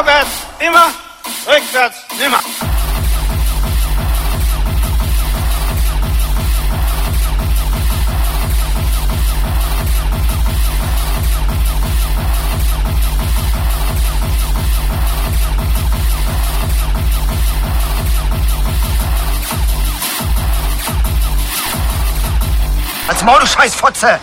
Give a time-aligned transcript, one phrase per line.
[0.00, 0.86] Vorwärts immer,
[1.46, 2.40] rückwärts nimmer.
[23.06, 24.18] Als Maul, du Scheißfotze!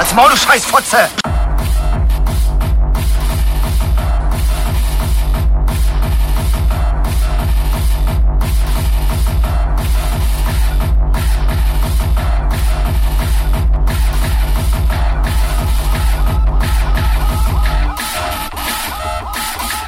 [0.00, 1.10] Als Maul, du Scheißfotze!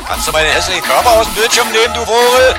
[0.06, 2.54] Kannst du meinen hässlichen Körper aus dem Bildschirm nehmen, du Vogel?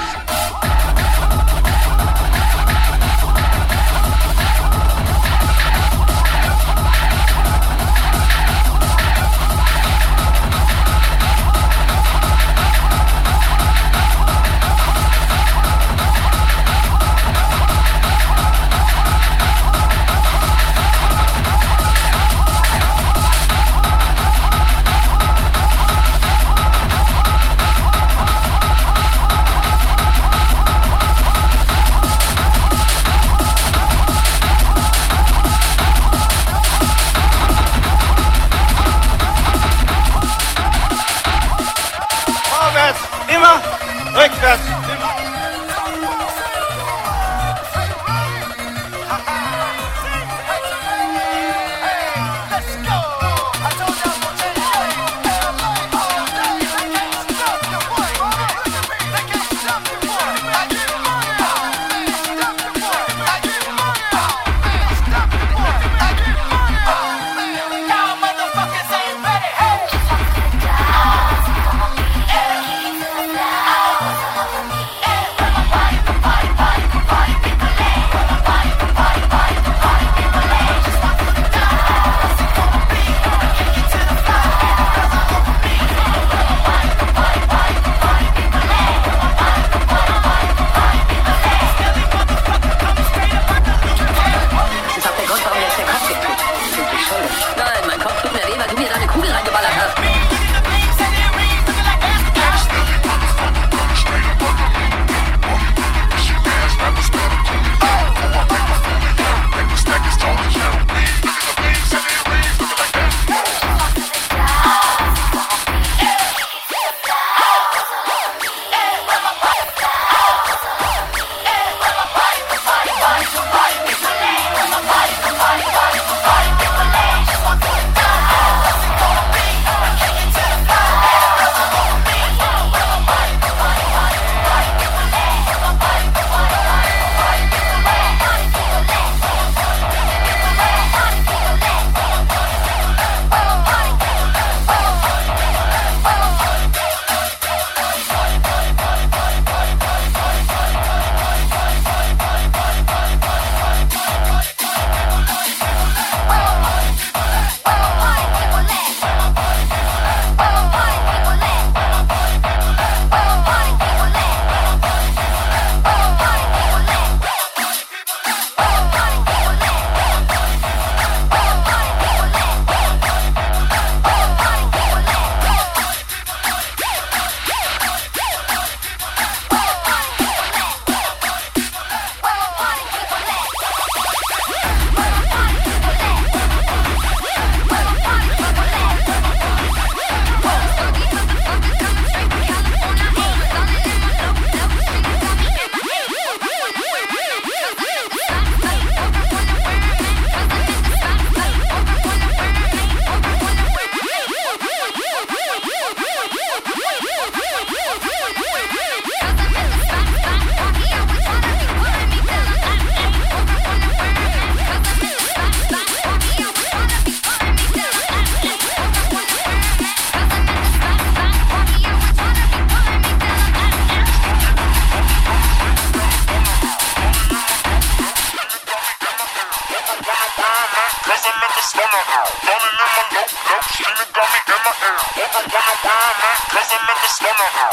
[233.24, 233.64] up, up.
[233.72, 235.00] Feeling got me in my ear.
[235.16, 237.72] Wonder wonder where I'm at, cause I in my low,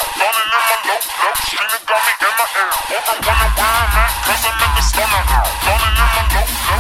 [0.87, 1.35] low.
[1.50, 2.70] Feeling got me in my ear.
[2.91, 5.49] Wonder wonder I'm at, cause I.
[5.67, 6.80] Running in my low, low.